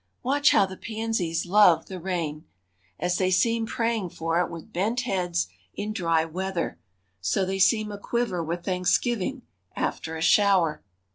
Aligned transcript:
Watch 0.23 0.49
how 0.49 0.65
the 0.65 0.77
pansies 0.77 1.45
love 1.45 1.85
the 1.85 1.99
rain! 1.99 2.45
As 2.99 3.19
they 3.19 3.29
seem 3.29 3.67
praying 3.67 4.09
for 4.09 4.39
it 4.39 4.49
with 4.49 4.73
bent 4.73 5.01
heads 5.01 5.47
in 5.75 5.93
dry 5.93 6.25
weather, 6.25 6.79
so 7.19 7.45
they 7.45 7.59
seem 7.59 7.91
a 7.91 7.99
quiver 7.99 8.43
with 8.43 8.65
thanksgiving 8.65 9.43
after 9.75 10.17
a 10.17 10.21
shower. 10.23 10.81